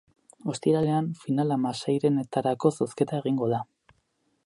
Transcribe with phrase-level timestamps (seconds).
[0.53, 3.65] Ostiralean final-hamaseirenetarako zozketa egingo da.